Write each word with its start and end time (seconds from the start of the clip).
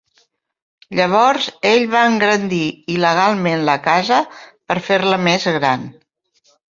Llavors 0.99 1.49
ell 1.71 1.83
va 1.91 1.99
engrandir 2.11 2.61
il·legalment 2.93 3.61
la 3.67 3.75
casa 3.89 4.17
per 4.73 4.79
fer-la 4.89 5.21
més 5.27 5.47
gran. 5.59 5.85